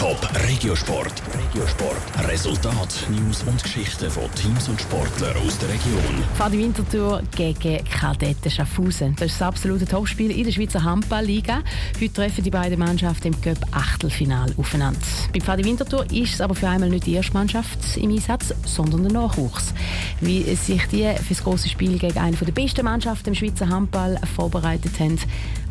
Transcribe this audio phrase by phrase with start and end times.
[0.00, 0.18] Top
[0.48, 1.12] Regiosport.
[1.34, 2.26] Regiosport.
[2.26, 6.24] Resultat, News und Geschichten von Teams und Sportlern aus der Region.
[6.36, 9.14] Fahrt Winterthur gegen Kadetten Schaffhausen.
[9.16, 11.58] Das ist das absolute Topspiel in der Schweizer Handballliga.
[12.00, 14.98] Heute treffen die beiden Mannschaften im Cup Achtelfinal aufeinander.
[15.34, 19.02] Bei Pfadi Winterthur ist es aber für einmal nicht die erste Mannschaft im Einsatz, sondern
[19.02, 19.74] der Nachwuchs.
[20.22, 24.18] Wie sich die für das große Spiel gegen eine der besten Mannschaften im Schweizer Handball
[24.34, 25.18] vorbereitet haben,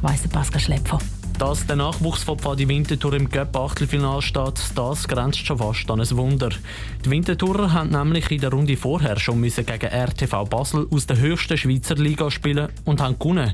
[0.04, 1.00] weiss der Pascal Schlepfer.
[1.40, 6.02] Dass der Nachwuchs von Pfadi Winterthur im Cup Achtelfinal steht, das grenzt schon fast an
[6.02, 6.50] ein Wunder.
[7.06, 11.18] Die Winterthurer haben nämlich in der Runde vorher schon müssen gegen RTV Basel aus der
[11.18, 13.54] höchsten Schweizer Liga spielen und haben gewonnen.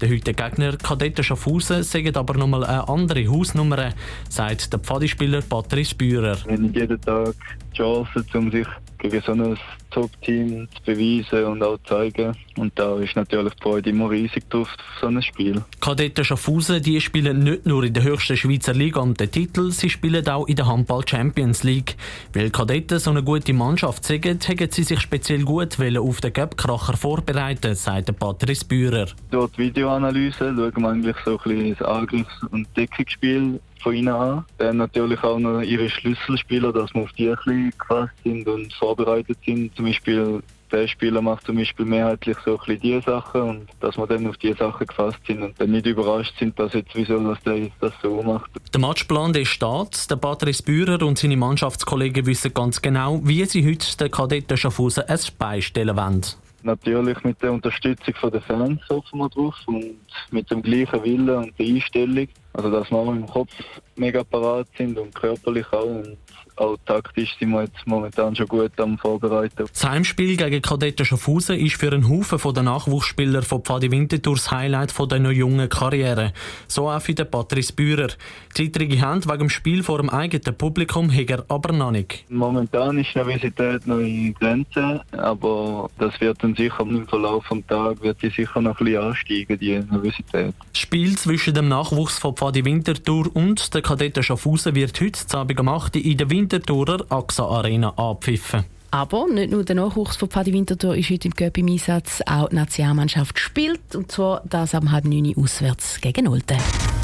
[0.00, 3.90] Der heutige Gegner Kadetten Schaffhausen sagen aber nochmal eine andere Hausnummer,
[4.28, 6.36] sagt der Pfadi-Spieler Patrice Bührer.
[6.46, 7.34] Wir haben jeden Tag
[7.72, 8.68] die Chance, um sich
[9.10, 9.58] gegen so ein
[9.90, 12.34] Top-Team zu beweisen und auch zu zeigen.
[12.56, 15.62] Und da ist natürlich die Freude immer riesig drauf auf so ein Spiel.
[15.80, 19.90] Kadetten Schaffhausen die spielen nicht nur in der höchsten Schweizer Liga um den Titel, sie
[19.90, 21.96] spielen auch in der Handball Champions League.
[22.32, 26.96] Weil Kadetten so eine gute Mannschaft sind, haben sie sich speziell gut auf den Göppkracher
[26.96, 29.06] vorbereitet, sagt Patrice Bührer.
[29.30, 34.08] Durch die Videoanalyse schauen wir eigentlich so ein bisschen das Angriffs- und Deckungsspiel von ihnen
[34.08, 34.44] an.
[34.58, 38.72] Dann natürlich auch noch ihre Schlüsselspieler, dass wir auf die ein bisschen gefasst sind und
[38.72, 39.76] vorbereitet sind.
[39.76, 43.96] Zum Beispiel der Spieler macht zum Beispiel mehrheitlich so ein bisschen diese Sachen und dass
[43.96, 47.22] wir dann auf diese Sachen gefasst sind und dann nicht überrascht sind, dass jetzt wieso
[47.22, 48.50] dass der jetzt das so macht.
[48.72, 50.10] Der Matchplan der steht.
[50.10, 55.04] Der Patrice Bührer und seine Mannschaftskollegen wissen ganz genau, wie sie heute den Kadetten Schaffhausen
[55.04, 56.22] ein beistellen wollen.
[56.64, 59.96] Natürlich mit der Unterstützung der Fans hoffen wir drauf und
[60.30, 62.26] mit dem gleichen Willen und der Einstellung.
[62.54, 63.52] Also dass wir im Kopf
[63.96, 65.84] mega parat sind und körperlich auch.
[65.84, 66.16] Und
[66.56, 69.64] auch taktisch sind wir jetzt momentan schon gut am Vorbereiten.
[69.72, 74.36] Das Heimspiel gegen Kadetten Schaffhausen ist für einen Haufen von den Nachwuchsspieler von Pfadi Winterthur
[74.36, 76.32] das Highlight von der noch jungen Karriere.
[76.68, 78.08] So auch für den Patrice Bührer.
[78.54, 82.24] Zeitrige Hand wegen dem Spiel vor dem eigenen Publikum hat er aber noch nicht.
[82.28, 87.66] Momentan ist die Nervosität noch in Grenzen, aber das wird dann sicher im Verlauf des
[87.66, 90.54] Tages wird die sicher noch ein bisschen ansteigen, die Nervosität.
[90.72, 95.60] Das Spiel zwischen dem Nachwuchs von Pfadi Winterthur und der Kadetten Schaffhausen wird heute Abend
[95.60, 98.64] um 8 in der Winterthurer AXA Arena abpfiffen.
[98.90, 102.48] Aber nicht nur der Nachwuchs von Pfadi Winterthur ist heute im Göpp im Einsatz, auch
[102.48, 106.58] die Nationalmannschaft spielt, und zwar das am halb neun auswärts gegen Olten.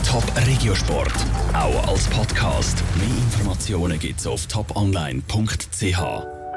[0.06, 1.14] Top Regiosport,
[1.52, 2.82] auch als Podcast.
[2.96, 6.39] Mehr Informationen gibt's auf toponline.ch.